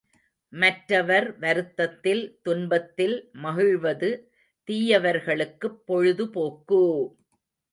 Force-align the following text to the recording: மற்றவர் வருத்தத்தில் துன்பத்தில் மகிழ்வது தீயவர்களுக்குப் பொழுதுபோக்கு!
மற்றவர் 0.53 1.37
வருத்தத்தில் 1.39 2.39
துன்பத்தில் 2.41 3.15
மகிழ்வது 3.43 4.09
தீயவர்களுக்குப் 4.67 5.79
பொழுதுபோக்கு! 5.85 6.83